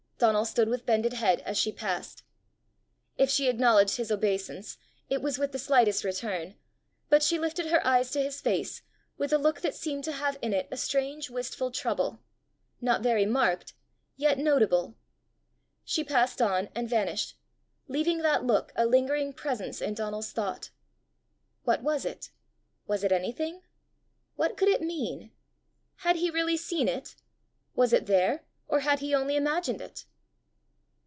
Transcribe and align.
Donal 0.23 0.45
stood 0.45 0.69
with 0.69 0.85
bended 0.85 1.13
head 1.13 1.39
as 1.47 1.57
she 1.57 1.71
passed. 1.71 2.21
If 3.17 3.27
she 3.31 3.49
acknowledged 3.49 3.95
his 3.95 4.11
obeisance 4.11 4.77
it 5.09 5.19
was 5.19 5.39
with 5.39 5.51
the 5.51 5.57
slightest 5.57 6.03
return, 6.03 6.53
but 7.09 7.23
she 7.23 7.39
lifted 7.39 7.71
her 7.71 7.83
eyes 7.83 8.11
to 8.11 8.21
his 8.21 8.39
face 8.39 8.83
with 9.17 9.33
a 9.33 9.39
look 9.39 9.61
that 9.61 9.73
seemed 9.73 10.03
to 10.03 10.11
have 10.11 10.37
in 10.43 10.53
it 10.53 10.67
a 10.69 10.77
strange 10.77 11.31
wistful 11.31 11.71
trouble 11.71 12.19
not 12.79 13.01
very 13.01 13.25
marked, 13.25 13.73
yet 14.15 14.37
notable. 14.37 14.95
She 15.83 16.03
passed 16.03 16.39
on 16.39 16.69
and 16.75 16.87
vanished, 16.87 17.35
leaving 17.87 18.19
that 18.19 18.43
look 18.45 18.71
a 18.75 18.85
lingering 18.85 19.33
presence 19.33 19.81
in 19.81 19.95
Donal's 19.95 20.31
thought. 20.33 20.69
What 21.63 21.81
was 21.81 22.05
it? 22.05 22.29
Was 22.85 23.03
it 23.03 23.11
anything? 23.11 23.63
What 24.35 24.55
could 24.55 24.67
it 24.69 24.83
mean? 24.83 25.31
Had 25.95 26.17
he 26.17 26.29
really 26.29 26.57
seen 26.57 26.87
it? 26.87 27.15
Was 27.73 27.91
it 27.91 28.05
there, 28.05 28.45
or 28.67 28.81
had 28.81 28.99
he 28.99 29.15
only 29.15 29.35
imagined 29.35 29.81
it? 29.81 30.05